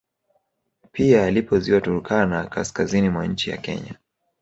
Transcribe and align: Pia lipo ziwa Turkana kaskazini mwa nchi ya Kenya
Pia 0.91 1.31
lipo 1.31 1.59
ziwa 1.59 1.81
Turkana 1.81 2.43
kaskazini 2.47 3.09
mwa 3.09 3.27
nchi 3.27 3.49
ya 3.49 3.57
Kenya 3.57 3.95